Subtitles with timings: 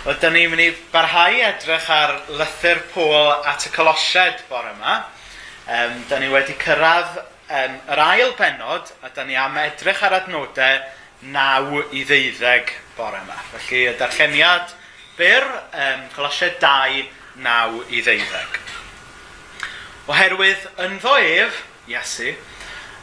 [0.00, 4.94] Oedden ni'n mynd i barhau edrych ar lythyr Pôl at y Colosied bore yma.
[5.68, 10.16] Um, da ni wedi cyrraedd um, yr ail benod a da ni am edrych ar
[10.22, 10.80] adnodau
[11.36, 13.36] 9 i ddeuddeg bore yma.
[13.50, 14.72] Felly y darlleniad
[15.20, 17.04] byr, um, Colosied 2,
[17.44, 18.58] 9 i ddeuddeg.
[20.08, 21.60] Oherwydd ynddo ef,
[21.92, 22.32] Iesu,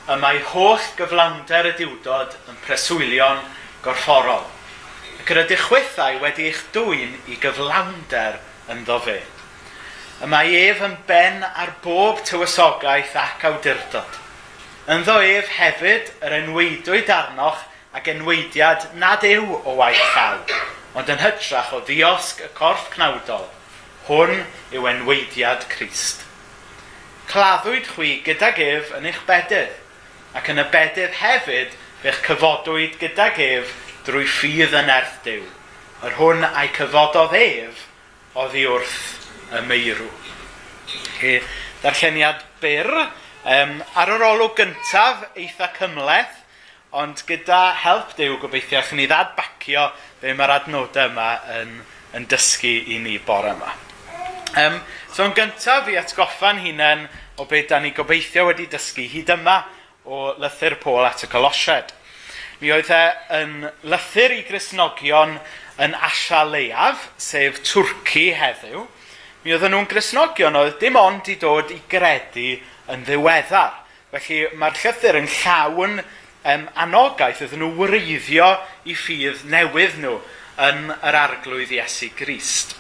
[0.10, 3.46] y mae holl gyflawnder y diwdod yn preswylion
[3.86, 4.48] gorfforol
[5.28, 8.38] Gyda dychwethau wedi eich dwy'n i gyflawnder
[8.72, 9.18] ynddo fe.
[10.24, 14.14] Y mae ef yn ben ar bob tywysogaeth ac awdurdod.
[14.94, 17.66] Ynddo ef hefyd yr enweidwyd arnoch
[18.00, 20.38] ac enweidiad nad yw o waith llaw,
[20.96, 23.50] ond yn hytrach o ddiosg y corff cnawdol.
[24.08, 26.24] Hwn yw enweidiad Crist.
[27.28, 29.76] Claddwyd chwi gydag ef yn eich bedydd,
[30.40, 33.76] ac yn y bedydd hefyd fe'ch cyfodwyd gydag ef
[34.08, 35.44] drwy ffydd yn erth diw.
[36.08, 37.84] Yr hwn a'i cyfododd ef
[38.38, 38.98] oddi wrth
[39.58, 40.10] y meirw.
[41.24, 41.40] E,
[41.84, 42.92] darlleniad byr.
[43.48, 46.44] Um, ar yr olwg gyntaf, eitha cymleth,
[46.96, 49.90] ond gyda help Dyw gobeithio chi'n ni ddadbacio
[50.22, 51.28] be mae'r adnodau yma
[51.60, 51.76] yn,
[52.16, 53.74] yn dysgu i ni bore yma.
[54.58, 54.80] Um,
[55.14, 57.06] so yn gyntaf i atgoffa'n hunain
[57.38, 59.60] o beth da ni gobeithio wedi dysgu hyd yma
[60.08, 61.92] o lythyr Pôl at y Colosied.
[62.58, 63.04] Mi oedd e
[63.38, 65.36] yn lythyr i grisnogion
[65.78, 68.88] yn Asia Leiaf, sef Twrci heddiw.
[69.44, 72.56] Mi oedden nhw'n grisnogion oedd dim ond i dod i gredu
[72.90, 73.76] yn ddiweddar.
[74.10, 78.50] Felly mae'r llythyr yn llawn um, anogaeth iddyn nhw wreiddio
[78.90, 80.16] i ffydd newydd nhw
[80.66, 82.74] yn yr arglwydd Iesu Grist.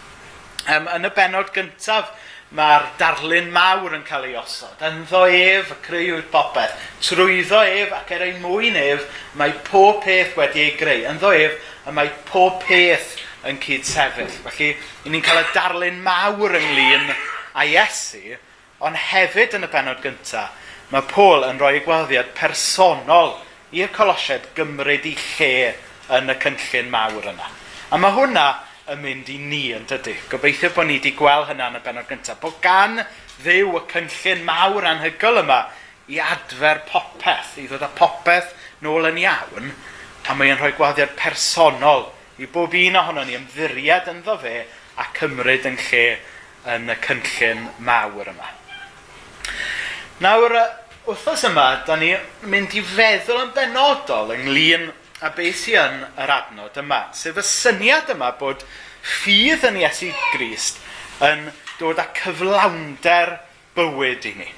[0.65, 2.09] Um, yn y benod gyntaf,
[2.55, 4.79] mae'r darlun mawr yn cael ei osod.
[4.87, 6.75] Ynddo ef y creuwyd popeth.
[7.03, 9.03] Trwyddo ef ac er ei mwyn ef,
[9.39, 11.03] mae pob peth wedi ei greu.
[11.11, 14.31] Ynddo ef y mae pob peth yn cyd sefyll.
[14.45, 14.69] Felly,
[15.05, 17.11] i ni'n cael y darlun mawr ynglyn
[17.57, 18.37] a Iesu,
[18.83, 20.55] ond hefyd yn y benod gyntaf,
[20.93, 23.35] mae Paul yn rhoi gwaddiad personol
[23.75, 25.73] i'r Colosiaid gymryd i lle
[26.15, 27.49] yn y cynllun mawr yna.
[27.91, 28.45] A mae hwnna
[28.91, 30.15] yn mynd i ni yn dydy.
[30.31, 32.39] Gobeithio bod ni wedi gweld hynna yn y benod gyntaf.
[32.41, 33.01] Bod gan
[33.43, 35.65] ddew y cynllun mawr anhygol yma
[36.07, 38.53] i adfer popeth, i ddod â popeth
[38.85, 39.73] nôl yn iawn,
[40.27, 42.07] a mae'n rhoi gwaddiad personol
[42.39, 44.61] i bob un ohono ni ymddiried ynddo fe
[44.97, 46.05] a cymryd yn lle
[46.73, 48.51] yn y cynllun mawr yma.
[50.23, 50.55] Nawr,
[51.07, 52.13] wrthos yma, da ni
[52.49, 57.43] mynd i feddwl yn benodol ynglyn a beth sy'n yn yr adnod yma, sef y
[57.45, 58.61] syniad yma bod
[59.01, 60.77] ffydd yn Iesu Grist
[61.25, 61.47] yn
[61.79, 63.33] dod â cyflawnder
[63.77, 64.49] bywyd i ni.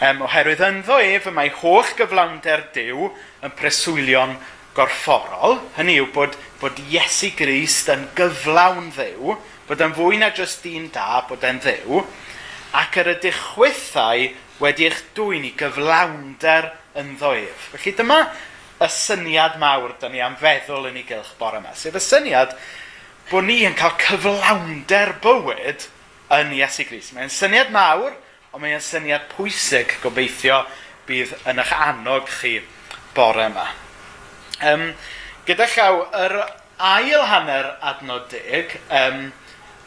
[0.00, 3.10] Um, oherwydd ynddo ef y mae holl gyflawnder Dyw
[3.46, 4.34] yn preswylion
[4.74, 9.36] gorfforol, hynny yw bod, bod Iesu Grist yn gyflawn ddew,
[9.68, 12.02] bod yn fwy na jyst un da, bod yn ddew,
[12.80, 17.70] ac yr ydychwythau wedi eich dwy'n i gyflawnder ynddo ef.
[17.76, 18.24] Felly dyma
[18.80, 21.74] y syniad mawr da ni am feddwl yn ei gylch bore yma.
[21.76, 22.54] Sef y syniad
[23.30, 25.86] bod ni yn cael cyflawnder bywyd
[26.36, 27.10] yn Iesu Gris.
[27.14, 28.14] Mae'n syniad mawr,
[28.54, 30.62] ond mae'n syniad pwysig gobeithio
[31.08, 32.56] bydd yn eich annog chi
[33.14, 33.66] bore yma.
[34.64, 34.90] Um,
[35.48, 36.36] gyda llaw, yr
[36.80, 39.28] ail hanner adnod deg, um,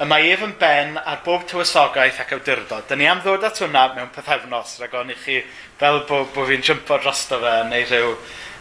[0.03, 2.85] y mae ef yn ben ar bob tywysogaeth ac awdurdod.
[2.89, 5.41] Dyna ni am ddod at hwnna mewn pethefnos, rhaid o'n i chi
[5.79, 8.15] fel bod bo fi'n jympo drosto fe neu rhyw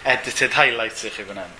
[0.05, 1.57] edited highlights i chi fan hyn.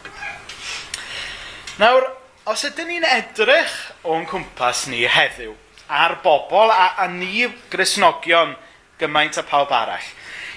[1.83, 2.09] Nawr,
[2.51, 3.75] os ydyn ni'n edrych
[4.09, 5.55] o'n cwmpas ni heddiw
[5.93, 8.57] a'r bobl a, a ni grisnogion
[9.01, 10.09] gymaint a pawb arall,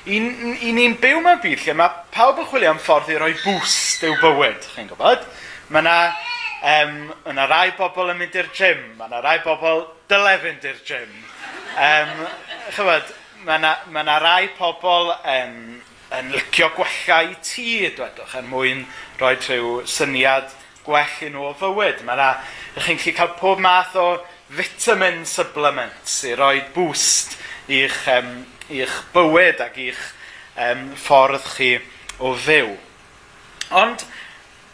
[0.06, 3.34] i, i ni'n byw mewn byd lle mae pawb yn chwilio am ffordd i roi
[3.41, 5.25] bwst i'w bywyd, chi'n gwybod?
[5.73, 5.97] Mae yna
[6.72, 6.97] um,
[7.31, 11.17] yna rai bobl yn mynd i'r gym, mae yna rai bobl dyle fynd i'r gym.
[11.75, 12.13] Um,
[12.75, 13.12] chybod,
[13.47, 15.57] mae yna, mae yna rai pobl um,
[16.20, 18.86] yn licio i tŷ, dwedwch, er mwyn
[19.20, 20.53] rhoi rhyw syniad
[20.86, 22.03] gwell i nhw o fywyd.
[22.06, 22.30] Mae yna,
[22.78, 24.08] ych chi'n gallu cael pob math o
[24.56, 30.03] vitamin supplements i roi boost i'ch, um, i'ch bywyd ac i'ch
[30.56, 31.72] um, ffordd chi
[32.20, 32.76] o fyw.
[33.76, 34.06] Ond,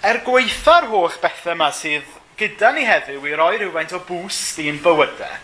[0.03, 4.81] er gweitha'r holl bethau yma sydd gyda ni heddiw i roi rhywfaint o boost i'n
[4.83, 5.39] bywydau,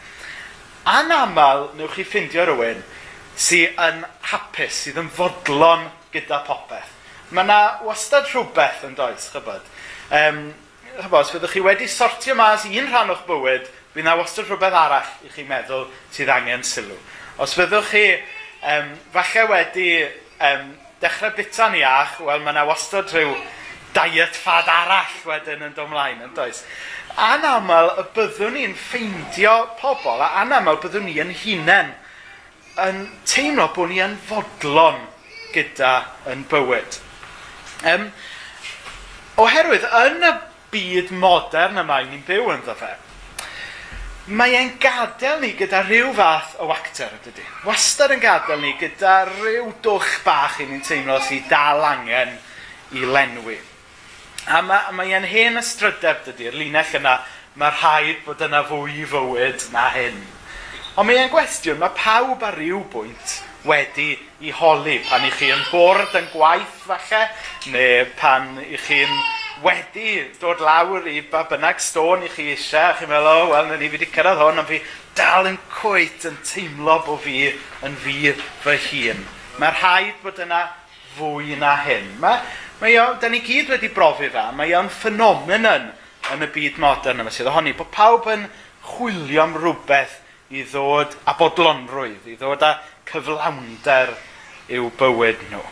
[0.88, 2.84] anaml newch chi ffindio rhywun
[3.38, 6.94] sydd yn hapus, sydd yn fodlon gyda popeth.
[7.30, 9.66] Mae yna wastad rhywbeth yn does, chybod.
[10.16, 10.48] Um,
[10.96, 14.78] chybod, os fyddwch chi wedi sortio mas un rhan o'ch bywyd, fydd yna wastad rhywbeth
[14.82, 15.86] arall i chi meddwl
[16.16, 16.98] sydd angen sylw.
[17.44, 18.06] Os fyddwch chi
[18.74, 19.92] um, falle wedi
[20.50, 20.74] um,
[21.04, 23.36] dechrau bita'n iach, wel mae yna wastad rhyw
[23.94, 26.64] diet fad arall wedyn yn domlaen, yn does.
[27.22, 31.94] Anaml y byddwn ni'n ffeindio pobl, a anaml byddwn ni yn hunain
[32.86, 35.00] yn teimlo bod ni yn fodlon
[35.54, 35.94] gyda
[36.32, 37.00] yn bywyd.
[37.88, 38.08] Um,
[39.42, 40.32] oherwydd, yn y
[40.74, 42.94] byd modern yma ni'n byw yn fe,
[44.28, 47.46] mae e'n gadael ni gyda rhyw fath o wacter, ydy.
[47.68, 52.36] Wastad yn gadael ni gyda rhyw dwch bach i ni'n teimlo sy'n dal angen
[52.98, 53.58] i lenwi.
[54.48, 57.18] A mae, mae e'n hen ystrydeb, dydy'r linell yna,
[57.60, 60.20] mae rhaid bod yna fwy i fywyd na hyn.
[60.98, 63.34] Ond mae e'n gwestiwn, mae pawb ar ryw bwynt
[63.70, 67.20] wedi i holi pan i chi yn bwrdd yn gwaith falle,
[67.70, 69.14] neu pan i chi'n
[69.62, 73.70] wedi dod lawr i ba bynnag stôn i chi eisiau, a chi'n meddwl, o, wel,
[73.76, 74.82] ni fi wedi cyrraedd hwn, ond fi
[75.22, 77.40] dal yn cwyt yn teimlo bod fi
[77.86, 78.34] yn fi
[78.66, 79.24] fy hun.
[79.62, 80.66] Mae'r rhaid bod yna
[81.20, 82.16] fwy na hyn.
[82.26, 82.42] Mae,
[82.82, 85.92] mae o, da ni gyd wedi brofi fa, mae o'n ffenomenon
[86.34, 88.50] yn y byd modern yma sydd ohoni, bod pawb yn
[88.96, 90.24] chwilio am rhywbeth
[90.54, 92.78] i ddod a bodlonrwydd, i ddod â
[93.10, 94.14] cyflawnder
[94.72, 95.64] i'w bywyd nhw.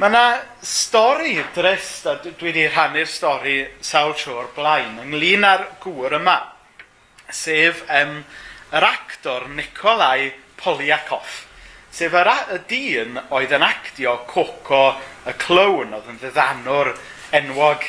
[0.00, 0.24] Mae yna
[0.64, 6.38] stori drist, a dwi wedi rhannu'r stori sawl tro o'r blaen, ynglyn â'r gŵr yma,
[7.28, 8.20] sef um,
[8.72, 10.30] yr actor Nikolai
[10.60, 11.42] Poliakov,
[11.92, 14.86] sef yr y dyn oedd yn actio Coco
[15.28, 16.94] y Clown, oedd yn ddiddanwr
[17.36, 17.84] enwog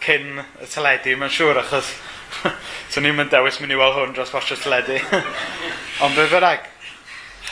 [0.00, 1.92] cyn y teledu, mae'n siŵr, achos
[2.90, 4.98] so ni'n mynd dewis mynd i weld hwn dros wasio sledu.
[6.04, 6.66] Ond be bynnag.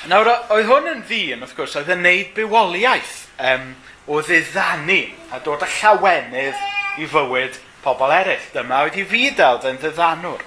[0.09, 3.17] Nawr, oedd hwn yn ddyn, wrth gwrs, oedd yn neud bywoliaeth
[3.51, 3.73] um,
[4.09, 5.01] o ddiddannu
[5.35, 6.61] a dod â llawenydd
[7.03, 8.47] i fywyd pobl eraill.
[8.55, 10.45] Dyma oedd hi fideld yn ddiddanwr.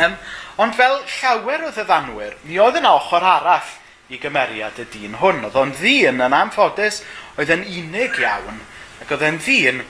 [0.00, 0.16] Um,
[0.62, 3.76] ond fel llawer o ddiddanwyr, mi oedd yna ochr arall
[4.10, 5.44] i gymeriad y dyn hwn.
[5.48, 7.02] Oedd o'n ddyn yn anffodus,
[7.38, 8.62] oedd yn unig iawn,
[9.02, 9.82] ac oedd yn ddyn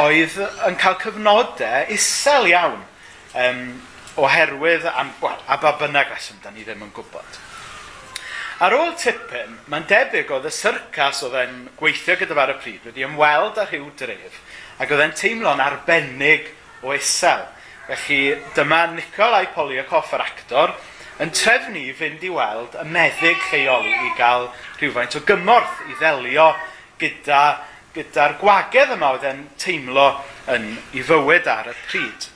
[0.00, 0.38] oedd
[0.68, 2.80] yn cael cyfnodau isel iawn
[3.38, 3.64] um,
[4.20, 7.40] oherwydd am, well, a ba bynnag reswm, da ni ddim yn gwybod.
[8.62, 12.88] Ar ôl tipyn, mae'n debyg oedd y syrcas oedd e'n gweithio gyda fe y pryd
[12.88, 14.38] wedi ymweld â rhyw dref
[14.78, 16.46] ac oedd e'n teimlo'n arbennig
[16.86, 17.42] o isel.
[17.88, 18.20] Felly
[18.56, 20.72] dyma Nicolai Poliakoff, yr actor,
[21.22, 24.48] yn trefnu i fynd i weld y meddyg lleol i gael
[24.78, 26.48] rhywfaint o gymorth i ddelio
[27.02, 27.42] gyda
[27.94, 30.08] gyda'r gwagedd yma oedd e'n teimlo
[30.50, 32.28] yn ei fywyd ar y pryd.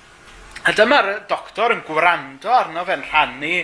[0.69, 3.55] A dyma'r doctor yn gwrando arno fe'n rhannu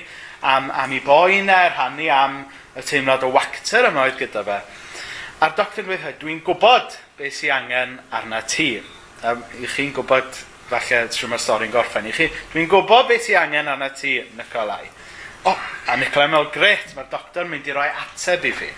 [0.45, 2.41] am, am ei boenau, e, rhannu am
[2.75, 4.59] y teimlad o wacter yma oedd gyda fe.
[5.45, 8.69] A'r doctor yn dweud, dwi'n gwybod beth sy'n angen arna ti.
[9.25, 13.43] Um, I chi'n gwybod, falle, trwy mae'r stori'n gorffen i chi, dwi'n gwybod beth sy'n
[13.43, 14.87] angen arna ti, Nicolai.
[15.45, 18.71] O, oh, a Nicolai meddwl, gret, mae'r doctor mynd i roi ateb i fi.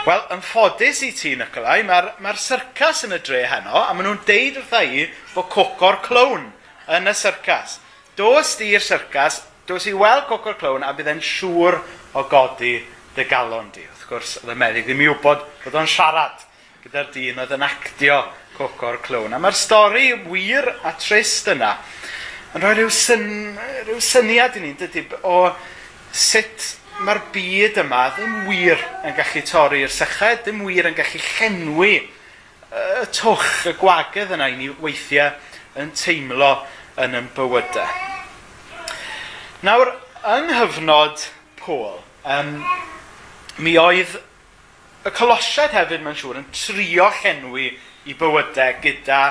[0.00, 4.06] Wel, yn ffodus i ti, Nicolai, mae'r mae syrcas yn y dre heno, a maen
[4.08, 5.02] nhw'n deud wrtha i
[5.34, 6.46] bod cocor clown
[6.96, 7.74] yn y syrcas.
[8.16, 11.76] Dos di i'r syrcas, dos i weld cocor clown, a bydd e'n siŵr
[12.16, 12.78] o godi
[13.12, 13.84] dy galon di.
[13.90, 16.48] Wrth gwrs, oedd y meddyg ddim i wybod bod o'n siarad
[16.86, 18.22] gyda'r dyn oedd yn actio
[18.56, 19.36] cocor clown.
[19.36, 21.74] A mae'r stori wir a trist yna
[22.56, 23.28] yn rhoi rhyw, syn,
[23.84, 25.50] rhyw syniad i ni, dydy, o
[26.08, 31.94] sut mae'r byd yma ddim wir yn gallu torri'r syched, ddim wir yn gallu llenwi
[32.70, 35.32] y twch, y gwagedd yna i ni weithiau
[35.80, 36.52] yn teimlo
[37.00, 37.88] yn ein bywydau.
[39.66, 39.94] Nawr,
[40.36, 41.24] yng nghyfnod
[41.60, 42.52] Pôl, um,
[43.60, 44.14] mi oedd
[45.04, 47.70] y colosiad hefyd, mae'n siŵr, yn trio llenwi
[48.08, 49.22] i bywydau gyda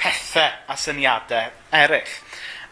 [0.00, 2.14] pethau a syniadau eraill.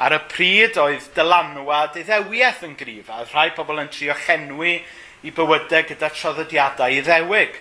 [0.00, 4.78] Ar y pryd oedd dylanwad iddewiaeth yn grif, a rhai pobl yn trio chenwi
[5.22, 7.58] i bywydau gyda traddodiadau iddewig.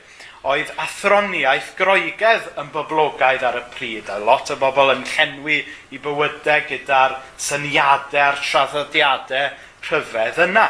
[0.51, 5.59] Oedd athroniaeth groegedd yn boblogaidd ar y pryd, a lot o bobl yn llenwi
[5.93, 9.51] i bywydau gyda'r syniadau a'r traddodiadau
[9.89, 10.65] rhyfedd yna.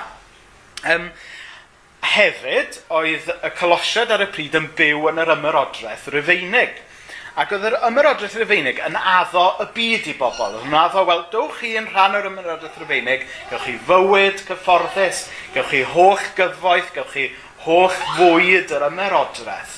[0.92, 1.12] Um,
[2.12, 6.82] hefyd, oedd y colosiad ar y pryd yn byw yn yr ymyrodraeth rufeinig
[7.40, 10.58] Ac oedd yr ymyrodraeth Rufeinig yn addo y byd i bobl.
[10.58, 15.22] Oedd yn addo, wel, dowch chi yn rhan o'r ymyrodraeth Rufeinig, gewch chi fywyd cyfforddus,
[15.56, 17.30] gewch chi holl gyfoeth, gewch chi
[17.64, 19.78] holl fwyd yr ymyrodraeth.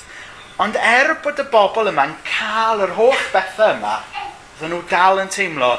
[0.64, 4.00] Ond er bod y bobl yma'n cael yr holl bethau yma,
[4.54, 5.76] oedden nhw dal yn teimlo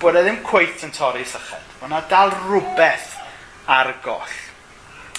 [0.00, 1.68] bod e ddim cweith yn torri sychyd.
[1.80, 3.12] Mae yna dal rhywbeth
[3.70, 4.38] ar goll.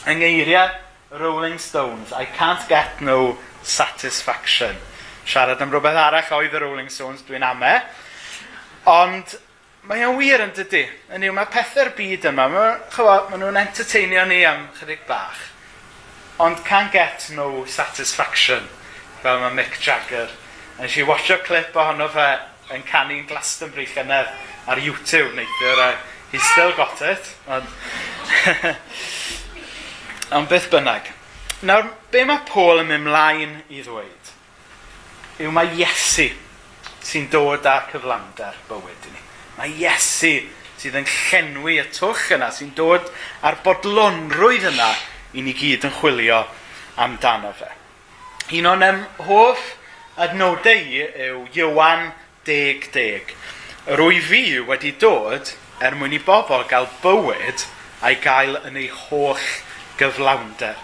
[0.09, 0.73] Yng ngeiriau
[1.21, 4.81] Rolling Stones, I can't get no satisfaction
[5.25, 7.73] siarad am rhywbeth arall oedd y Rolling Stones, dwi'n ame.
[8.91, 9.35] Ond
[9.89, 10.83] mae o'n wir yn dydy.
[11.15, 15.49] Yn yw, mae pethau'r byd yma, mae, chywa, mae nhw'n entertainio ni am chydig bach.
[16.43, 18.65] Ond can get no satisfaction,
[19.21, 20.31] fel mae Mick Jagger.
[20.77, 22.29] A nes i watcho clip ohono fe
[22.73, 24.31] yn canu'n Glastonbury llynedd
[24.71, 27.35] ar YouTube neithiwr, e, a he's still got it.
[27.47, 27.67] Ond,
[30.39, 31.11] ond beth bynnag.
[31.63, 34.32] Nawr, be mae Paul yn mynd mlaen i ddweud?
[35.43, 36.29] yw mae Iesu
[37.03, 39.23] sy'n dod â cyflawnder bywyd i ni.
[39.57, 40.33] Mae Iesu
[40.79, 43.07] sydd yn llenwi y twch yna, sy'n dod
[43.45, 44.89] ar bodlonrwydd yna
[45.33, 46.43] i ni gyd yn chwilio
[47.03, 47.69] amdano fe.
[48.57, 49.73] Un o'n ym hoff
[50.19, 52.11] adnodau i yw Iwan
[52.47, 53.35] 10, 10.
[53.93, 57.65] Yr wy fi wedi dod er mwyn i bobl gael bywyd
[58.03, 59.47] a'i gael yn ei holl
[59.99, 60.75] gyflawnder.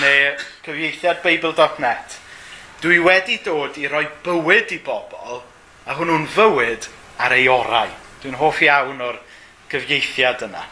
[0.00, 0.32] Neu
[0.64, 2.16] cyfieithiad Bible.net.
[2.82, 5.40] Dwi wedi dod i roi bywyd i bobl
[5.86, 6.88] a hwnnw'n fywyd
[7.24, 7.92] ar ei orau.
[8.20, 9.20] Dwi'n hoff iawn o'r
[9.72, 10.64] gyfieithiad yna.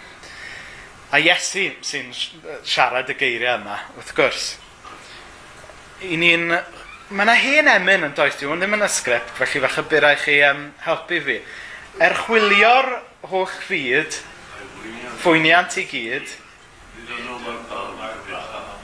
[1.15, 2.13] A Iesu sy'n
[2.67, 4.53] siarad y geiriau yma, wrth gwrs.
[6.05, 6.49] I ni'n...
[7.15, 10.39] Mae yna hen emyn yn does, dwi'n ddim yn y sgript, felly falle byrau chi
[10.49, 11.41] um, helpu fi.
[12.05, 12.89] Erchwilio'r
[13.31, 14.19] holl fyd,
[15.23, 16.33] fwyniant i gyd.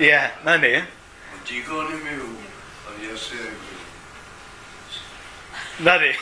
[0.00, 0.78] Ie, yeah, na ni.
[1.48, 2.39] Digon i miw.
[5.82, 6.12] Na ni.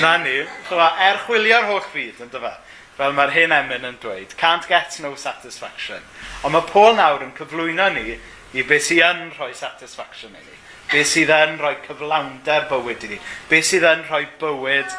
[0.00, 0.46] Na ni.
[0.68, 2.54] So, er chwilio'r holl fyd, yn dyfa,
[2.96, 6.00] fel mae'r hyn emyn yn dweud, can't get no satisfaction.
[6.42, 10.58] Ond mae Paul nawr yn cyflwyno ni i beth sydd yn rhoi satisfaction i ni.
[10.92, 13.20] Beth sydd yn rhoi cyflawnder bywyd i ni.
[13.50, 14.96] Beth sydd yn rhoi bywyd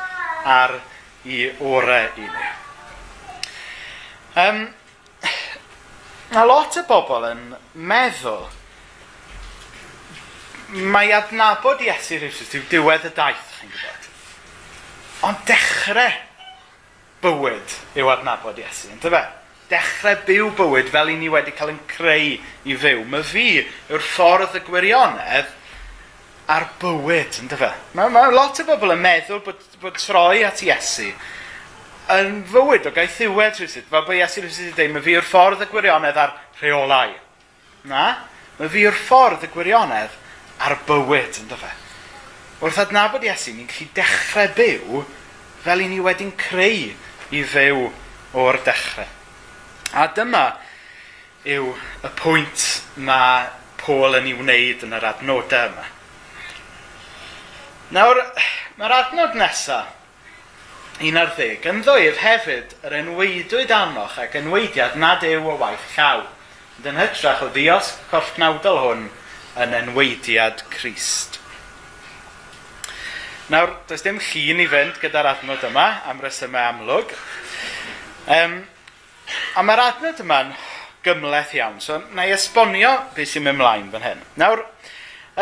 [0.50, 0.78] ar
[1.26, 2.50] i orau i ni.
[4.44, 4.66] Um,
[6.34, 8.50] mae lot o bobl yn meddwl
[10.74, 14.08] mae adnabod Iesu rhywsus yw diwedd y daith, chi'n gwybod.
[15.30, 16.16] Ond dechrau
[17.24, 19.22] bywyd yw adnabod Iesu, ynddo fe?
[19.72, 22.34] Dechrau byw bywyd fel i ni wedi cael yn creu
[22.68, 23.04] i fyw.
[23.10, 25.54] Mae fi yw'r ffordd y gwirionedd
[26.52, 27.72] a'r bywyd, ynddo fe?
[27.98, 31.12] Mae, mae lot o bobl yn meddwl bod, bod troi at Iesu
[32.14, 33.88] yn fywyd o gael ddiwedd rhywsyd.
[33.92, 37.16] Fel bod Iesu rhywsyd wedi dweud, mae fi yw'r ffordd y gwirionedd a'r rheolau.
[37.88, 38.04] Na?
[38.58, 40.20] Mae fi yw'r ffordd y gwirionedd
[40.64, 41.72] ar bywyd, ynddo fe?
[42.64, 45.02] Wrth adnabod Iesu, ni'n gallu dechrau byw
[45.64, 46.94] fel i ni wedi'n creu
[47.36, 47.90] i fyw
[48.40, 49.10] o'r dechrau.
[50.00, 50.46] A dyma
[51.44, 51.74] yw
[52.08, 53.50] y pwynt mae
[53.82, 55.90] Paul yn ei wneud yn yr adnodau yma.
[57.94, 58.22] Nawr,
[58.80, 59.92] mae'r adnod nesaf,
[61.04, 66.24] 11, yn ddwyf hefyd yr enweidwyd anoch ac enweidiad nad yw o waith llaw,
[66.88, 69.04] yn hytrach o ddiosg corffnawdol hwn–
[69.62, 71.40] yn enweidiad Christ.
[73.54, 77.12] Nawr, does dim llun i fynd gyda'r adnod yma, am resymau amlwg.
[78.34, 78.62] Um,
[79.60, 80.54] a mae'r adnod yma'n
[81.04, 84.24] gymleth iawn, so na i esbonio beth sy'n mynd mlaen fan hyn.
[84.40, 84.64] Nawr,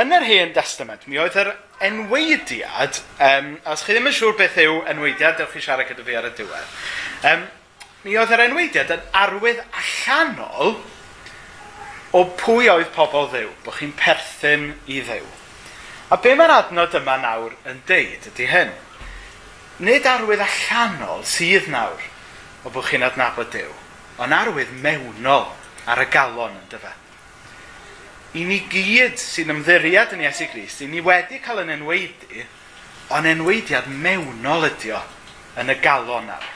[0.02, 1.54] yn yr hen testament, mi oedd yr
[1.86, 6.18] enweidiad, um, os chi ddim yn siŵr beth yw enweidiad, dewch chi siarad gyda fi
[6.18, 6.74] ar y diwedd,
[7.32, 7.46] um,
[8.06, 10.80] mi oedd yr enweidiad yn arwydd allanol
[12.12, 15.28] o pwy oedd pobl ddew, bod chi'n perthyn i ddew.
[16.12, 18.74] A be mae'r adnod yma nawr yn deud ydy hyn.
[19.82, 22.02] Nid arwydd allanol sydd nawr
[22.66, 23.70] o bod chi'n adnabod dew,
[24.20, 25.48] ond arwydd mewnol
[25.88, 26.92] ar y galon yn dyfa.
[28.36, 32.44] I ni gyd sy'n ymddiriad yn Iesu Grist, i ni wedi cael yn enweidi,
[33.12, 35.02] ond enweidiad mewnol ydy o
[35.60, 36.52] yn y galon nawr.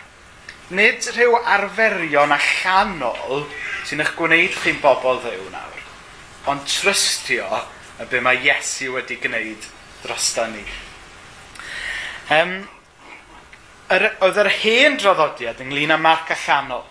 [0.75, 3.47] Nid rhyw arferion allanol
[3.85, 5.81] sy'n eich gwneud chi'n bobl ddew nawr,
[6.49, 7.45] ond trystio
[8.01, 9.67] y be mae Iesu wedi gwneud
[10.03, 10.63] drosta ni.
[12.33, 12.55] Um,
[13.93, 16.85] yr, oedd yr hen droddodiad ynglyn â marc allanol,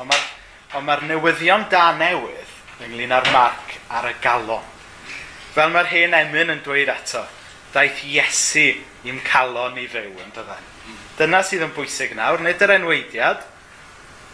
[0.00, 4.64] ond mae'r ma, newyddion da newydd ynglyn â'r marc ar y galon.
[5.52, 7.26] Fel mae'r hen emyn yn dweud eto,
[7.74, 8.70] daeth Iesu
[9.04, 10.66] i'n calon i fyw yn dydden.
[10.88, 10.98] Mm.
[11.20, 13.44] Dyna sydd yn bwysig nawr, nid yr enweidiad,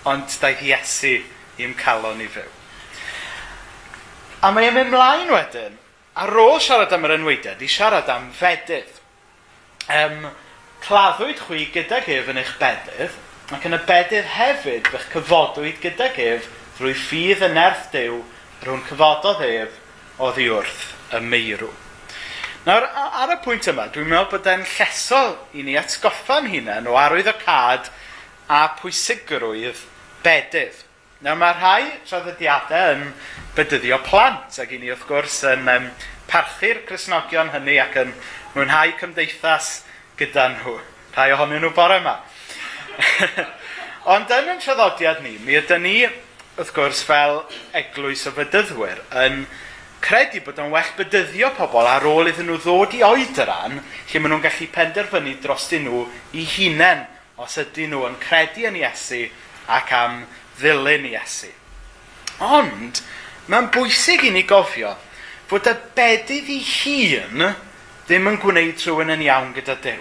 [0.06, 1.16] ond daeth Iesu
[1.62, 2.50] i'm calon i fyw.
[4.44, 5.78] A mae e'n mynd mlaen wedyn,
[6.20, 9.00] ar ôl siarad am yr enwydedd, i siarad am fedydd.
[9.90, 10.26] Um,
[10.84, 13.14] claddwyd chwi gyda gef yn eich bedydd,
[13.54, 18.20] ac yn y bedydd hefyd bych cyfodwyd gyda gef drwy ffydd yn nerth dew
[18.64, 19.80] rhwng cyfododd ef
[20.18, 20.84] o ddiwrth
[21.14, 21.72] y meirw.
[22.64, 26.96] Nawr, ar y pwynt yma, dwi'n meddwl bod e'n llesol i ni atgoffa'n hunain o
[26.96, 27.90] arwydd o cad
[28.48, 29.82] a pwysigrwydd
[30.24, 30.78] bedydd.
[31.24, 33.04] Nawr mae rhai traddodiadau yn
[33.56, 35.86] bydyddio plant ac i ni wrth gwrs yn um,
[36.28, 38.10] parchu'r Cresnogion hynny ac yn
[38.52, 39.70] mwynhau cymdeithas
[40.20, 40.74] gyda nhw.
[41.14, 42.18] Rhai ohonyn nhw bore yma.
[44.12, 45.94] Ond yn yn traddodiad ni, mi ydy ni,
[46.58, 47.40] wrth gwrs, fel
[47.80, 49.46] eglwys o fydyddwyr, yn
[50.04, 54.36] credu bod o'n well bydyddio pobl ar ôl iddyn nhw ddod i oedran lle maen
[54.36, 56.04] nhw'n gallu penderfynu dros nhw
[56.36, 57.06] i hunain
[57.40, 59.24] os ydyn nhw yn credu yn Iesu
[59.72, 60.26] ac am
[60.58, 61.50] ddilyn Iesu.
[62.44, 63.00] Ond,
[63.50, 64.94] mae'n bwysig i ni gofio
[65.50, 67.44] fod y bedydd i hun
[68.08, 70.00] ddim yn gwneud rhywun yn iawn gyda Dyw.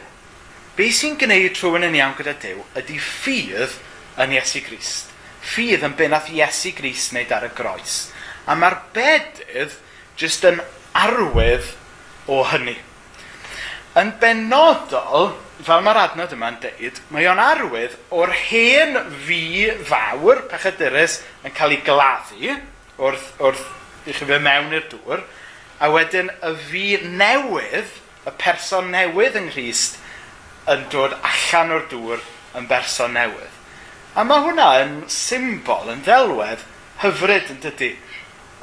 [0.78, 3.78] Be sy'n gwneud rhywun yn iawn gyda Dyw ydy ffydd
[4.24, 5.12] yn Iesu Grist.
[5.44, 8.08] Ffydd yn benath Iesu Grist wneud ar y groes.
[8.48, 9.78] A mae'r bedydd
[10.20, 10.60] jyst yn
[10.98, 11.74] arwydd
[12.32, 12.76] o hynny.
[14.00, 21.20] Yn benodol, fel mae'r adnod yma'n deud, mae o'n arwydd o'r hen fi fawr, pechadurus,
[21.46, 22.56] yn cael ei gladdu
[22.98, 23.66] wrth, wrth
[24.10, 25.24] i chi fe mewn i'r dŵr,
[25.80, 27.92] a wedyn y fi newydd,
[28.24, 30.00] y person newydd yng Nghyst,
[30.72, 32.24] yn dod allan o'r dŵr
[32.58, 33.60] yn berson newydd.
[34.16, 36.64] A mae hwnna yn symbol, yn ddelwedd,
[37.04, 37.94] hyfryd yn dydy,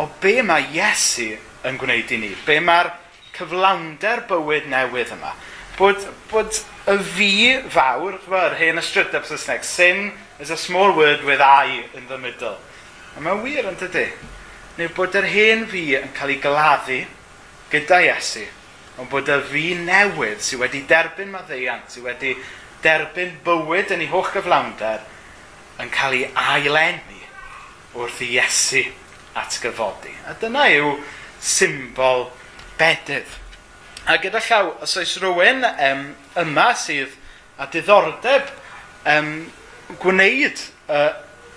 [0.01, 1.35] o be mae Iesu
[1.67, 2.93] yn gwneud i ni, be mae'r
[3.37, 5.35] cyflawnder bywyd newydd yma
[5.81, 6.59] bod, bod
[6.91, 7.31] y fi
[7.73, 10.11] fawr, yr hen ystrydeb Saesneg, sin
[10.41, 12.59] is a small word with I in the middle.
[13.17, 14.07] A mae'n wir yn dydy.
[14.79, 17.01] Neu bod yr hen fi yn cael ei gladdu
[17.73, 18.45] gyda Iesu,
[19.01, 22.35] ond bod y fi newydd sydd wedi derbyn maddeiant, sydd wedi
[22.85, 25.05] derbyn bywyd yn ei holl gyflawnder,
[25.81, 27.25] yn cael ei ailenni
[27.97, 28.85] wrth i Iesu
[29.41, 30.13] atgyfodi.
[30.29, 30.99] A dyna yw
[31.41, 32.29] symbol
[32.81, 33.40] bedydd.
[34.09, 36.05] A gyda llaw, os oes rhywun um,
[36.41, 37.13] yma sydd
[37.61, 38.49] a diddordeb
[39.09, 39.33] um,
[40.01, 41.11] gwneud uh,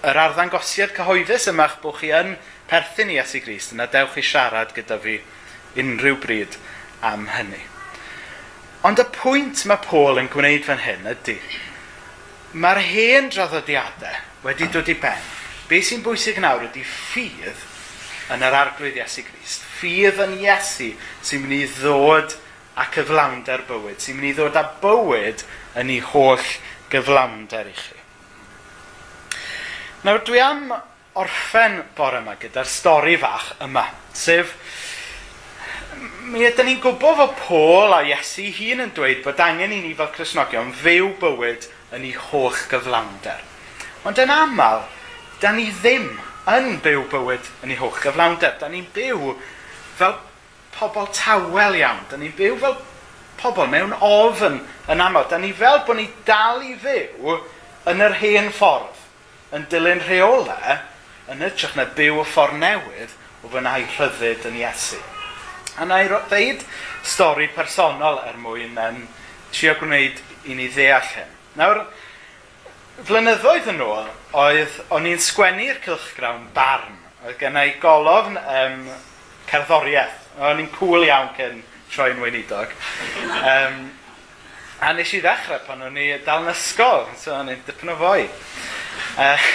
[0.03, 2.35] yr arddangosiad cyhoeddus yma'ch bod chi yn
[2.67, 5.19] perthyn i Esu Grist, yna dewch i siarad gyda fi
[5.79, 6.57] unrhyw bryd
[7.05, 7.61] am hynny.
[8.83, 11.37] Ond y pwynt mae Paul yn gwneud fan hyn ydy,
[12.53, 15.29] mae'r hen draddodiadau wedi dod i ben.
[15.69, 17.63] Be sy'n bwysig nawr ydy ffydd
[18.33, 19.65] yn yr arglwydd Iesu Grist.
[19.77, 20.91] Ffydd yn Iesu
[21.25, 22.37] sy'n mynd i ddod
[22.79, 25.43] a cyflawnder bywyd, sy'n mynd i ddod â bywyd
[25.79, 26.47] yn ei holl
[26.93, 27.99] gyflawnder i chi.
[30.03, 30.73] Nawr dwi am
[31.19, 33.85] orffen bore yma gyda'r stori fach yma,
[34.17, 34.55] sef
[36.33, 39.93] mi ydym ni'n gwybod fod Paul a Iesu hun yn dweud bod angen i ni
[39.97, 43.41] fel Cresnogion fyw bywyd yn ei holl gyflawnder.
[44.07, 44.87] Ond yn aml,
[45.39, 46.09] da ni ddim
[46.51, 48.57] yn byw bywyd yn ei hwch gyflawnder.
[48.59, 49.33] Da ni'n byw
[49.97, 50.17] fel
[50.75, 52.03] pobl tawel iawn.
[52.11, 52.77] Da ni'n byw fel
[53.39, 54.59] pobl mewn ofn
[54.91, 55.27] yn aml.
[55.29, 57.37] Da ni fel bod ni dal i fyw
[57.91, 58.99] yn yr hen ffordd,
[59.55, 60.77] yn dilyn rheolau,
[61.31, 64.99] yn ytrach na byw y ffordd newydd o fynnau rhyddid yn Iesu.
[65.79, 66.63] A na i ddeud
[67.03, 69.01] stori personol er mwyn um,
[69.51, 71.31] trio gwneud i ni ddeall hyn.
[71.59, 71.83] Nawr,
[73.01, 76.99] flynyddoedd yn ôl, oedd o'n i'n sgwennu'r cylchgrawn barn.
[77.23, 78.85] Oedd gen i golofn um,
[79.49, 80.19] cerddoriaeth.
[80.43, 81.61] O'n i'n cwl iawn cyn
[81.93, 82.71] troi'n weinidog.
[83.39, 83.79] Um,
[84.83, 87.97] a nes i ddechrau pan o'n i dal yn ysgol, so o'n i'n dipyn o
[87.99, 88.27] fwy.
[89.17, 89.49] Uh,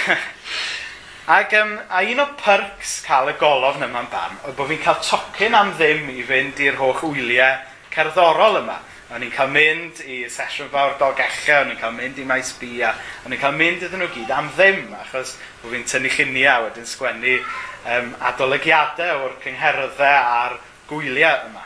[1.37, 5.01] ac, um, a un o perks cael y golofn yma'n barn, oedd bod fi'n cael
[5.05, 7.59] tocyn am ddim i fynd i'r holl wyliau
[7.93, 8.79] cerddorol yma.
[9.09, 12.75] O'n i'n cael mynd i sesiwn fawr dolgella, o'n i'n cael mynd i maes bi,
[12.85, 12.91] a
[13.25, 15.31] o'n i'n cael mynd iddyn nhw gyd am ddim, achos
[15.63, 20.59] bod fi'n tynnu lluniau wedyn sgwennu um, adolygiadau o'r cyngherddau a'r
[20.91, 21.63] gwyliau yma.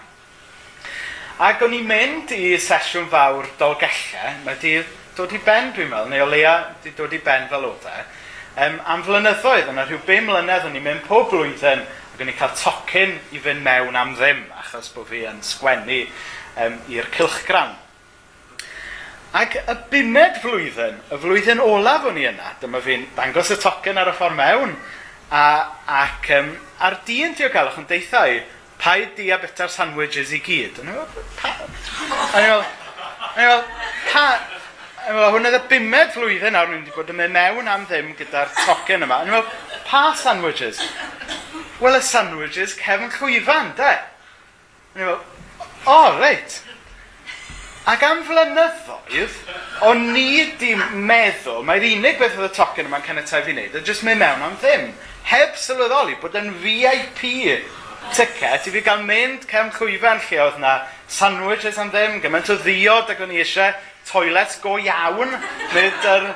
[1.43, 4.77] Ac o'n i'n mynd i sesiwn fawr dolgella, mae di
[5.17, 6.53] dod i ben dwi'n meddwl, neu o leia
[6.85, 8.05] di dod i ben fel oedd e.
[8.53, 12.39] Um, am flynyddoedd, yna rhyw 5 mlynedd o'n i'n mynd pob blwyddyn ac o'n i'n
[12.39, 16.05] cael tocyn i fynd mewn am ddim, achos bod fi yn sgwennu
[16.61, 17.77] um, i'r cilchgram.
[19.33, 23.97] Ac y bumed flwyddyn, y flwyddyn olaf o'n i yna, dyma fi'n dangos y tocyn
[23.97, 24.75] ar y ffordd mewn,
[25.33, 25.45] a,
[25.89, 26.51] ac um,
[26.85, 28.43] ar dyn diogelwch yn deithau,
[28.83, 30.77] paid di a bitar sandwiches i gyd.
[30.77, 31.53] A ni'n meddwl, pa...
[32.29, 32.61] A ni'n
[33.39, 33.65] meddwl,
[34.11, 34.25] pa...
[35.03, 37.89] A meddwl, hwn oedd y bumed flwyddyn nawr, ni'n wedi bod yn mynd mewn am
[37.89, 39.17] ddim gyda'r tocyn yma.
[39.17, 40.85] A ni'n meddwl, pa sandwiches?
[41.81, 43.93] Wel, y sandwiches Cefn Llwyfan, de?
[43.97, 45.21] A ni'n meddwl,
[45.85, 46.61] O, oh, reit.
[47.83, 49.39] Ac am flynyddoedd,
[49.83, 53.81] o'n ni di meddwl, mae'r unig beth oedd y tocyn yma'n caniatau fi wneud, a
[53.83, 54.85] jyst mynd mewn am ddim.
[55.27, 57.25] Heb sylweddoli bod yn VIP
[58.15, 60.71] ticket i fi gael mynd cefn chwyfan lle oedd na
[61.11, 63.75] sandwiches am ddim, gymaint o ddiod ac o'n i eisiau
[64.07, 65.35] toilet go iawn,
[65.73, 66.29] nid yr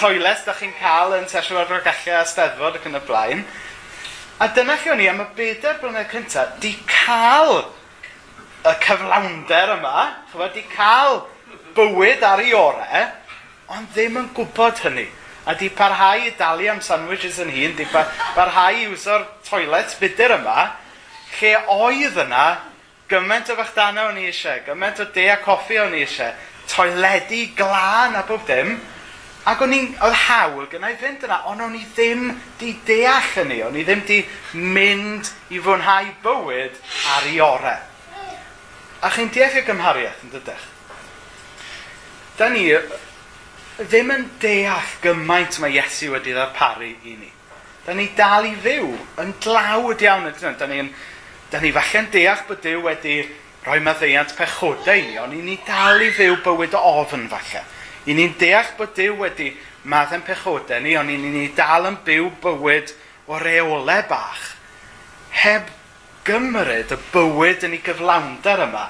[0.00, 3.46] toilet da chi'n cael yn sesiwn o'r drogella a steddfod ac yn y blaen.
[4.42, 7.62] A dyna chi o'n i am y bedair blynedd cyntaf, di cael
[8.62, 11.22] y cyflawnder yma, chyfod, di cael
[11.74, 13.08] bywyd ar ei orau,
[13.74, 15.08] ond ddim yn gwybod hynny.
[15.50, 20.36] A di parhau i dalu am sandwiches yn hun, di parhau i wso'r toilet budr
[20.38, 20.68] yma,
[21.40, 22.46] lle oedd yna
[23.10, 26.32] gymaint o fachdana o'n i eisiau, gymaint o de a coffi o'n i eisiau,
[26.70, 28.76] toiledu glân a bob dim,
[29.50, 32.28] ac o'n i'n, oedd hawl gyda i fynd yna, ond o'n i ddim
[32.60, 34.22] di deall hynny, o'n i ddim di
[34.54, 36.78] mynd i fwynhau bywyd
[37.16, 37.88] ar ei orau.
[39.02, 40.66] A chi'n deall y gymhariaeth yn dydych?
[42.38, 42.68] Da ni
[43.82, 47.30] ddim yn deall gymaint mae Iesu wedi ddarparu i ni.
[47.82, 50.30] Da ni dal i fyw yn dlawd iawn.
[50.58, 50.84] Da ni,
[51.50, 53.16] da ni falle'n deall bod Dyw wedi
[53.66, 57.66] rhoi maddeiant pechodau i ni, ond i ni dal i fyw bywyd o ofn falle.
[58.06, 59.50] I ni'n deall bod Dyw wedi
[59.90, 62.94] maddau'n pechodau ni, ond i ni dal yn byw bywyd
[63.26, 64.52] o reolau bach,
[65.42, 65.70] heb
[66.26, 68.84] gymryd y bywyd yn ei gyflawnder yma,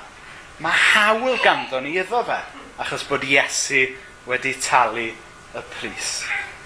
[0.61, 2.39] mae hawl ganddo ni iddo fe,
[2.83, 3.87] achos bod Iesu
[4.29, 6.11] wedi talu y pris.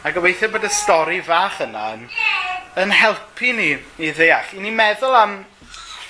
[0.03, 2.05] A gobeithio bod y stori fach yna yn,
[2.83, 3.71] yn helpu ni
[4.03, 4.53] i ddeall.
[4.59, 5.39] I ni meddwl am,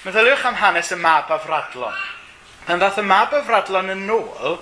[0.06, 2.00] meddyliwch am hanes y mab a fradlon.
[2.66, 4.58] Pan ddath y mab a fradlon yn ôl,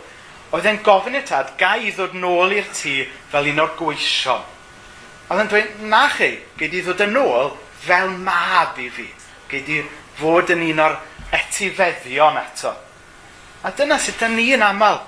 [0.54, 2.96] oedd e'n gofyn i tad gai i ddod nôl i'r tŷ
[3.30, 4.42] fel un o'r gweision.
[5.30, 7.54] Oedd e'n dweud, na chi, gei di ddod yn ôl
[7.87, 9.07] fel mab i fi.
[9.54, 9.82] Gei di
[10.18, 10.94] fod yn un o'r
[11.36, 12.72] etifeddion eto.
[13.62, 14.98] A dyna sut da ni yn aml.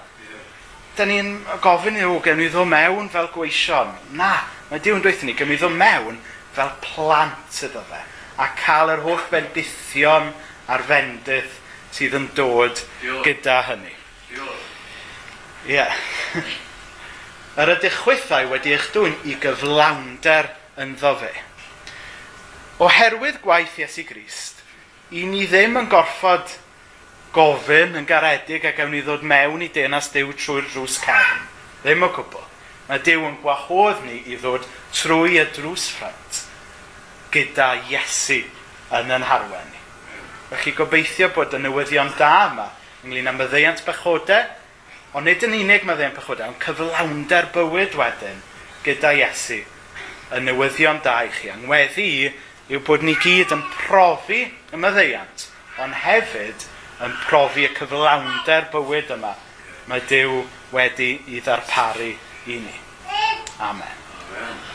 [0.94, 1.32] Da ni'n
[1.64, 3.90] gofyn i'w gen i ddod mewn fel gweision.
[4.14, 6.20] Na, mae diw'n dweud ni, gen i ddod mewn
[6.54, 7.98] fel plant iddo fe.
[8.38, 10.30] A cael yr holl bendithion
[10.70, 11.58] a'r fendydd
[11.96, 12.84] sydd yn dod
[13.26, 13.96] gyda hynny.
[15.66, 15.74] Ie.
[15.74, 15.98] Yeah.
[17.64, 20.52] yr ydych chwythau wedi eich dwy'n i gyflawnder
[20.86, 21.34] ynddo fe.
[22.76, 24.58] Oherwydd gwaith Iesu Grist,
[25.08, 26.50] i ni ddim yn gorfod
[27.32, 31.46] gofyn yn garedig a gawn ni ddod mewn i denas Dyw trwy'r drws cefn.
[31.80, 32.42] Ddim o gwbl.
[32.90, 36.42] Mae Dyw yn gwahodd ni i ddod trwy y drws ffrant
[37.32, 38.42] gyda Iesu
[38.98, 39.80] yn yn harwen ni.
[40.50, 42.66] Felly gobeithio bod y newyddion da yma
[43.06, 44.50] ynglyn â myddeiant bychodau,
[45.16, 48.44] ond nid yn unig myddeiant bychodau, ond cyflawnder bywyd wedyn
[48.84, 49.62] gyda Iesu
[50.36, 52.10] y newyddion da i chi, angweddi
[52.66, 54.40] yw bod ni gyd yn profi
[54.74, 55.48] y myddeiant,
[55.82, 56.66] ond hefyd
[57.06, 59.34] yn profi y cyflawnder bywyd yma.
[59.86, 60.40] Mae Dyw
[60.74, 62.14] wedi i ddarparu
[62.50, 62.80] i ni.
[63.62, 64.00] Amen.
[64.32, 64.65] Amen.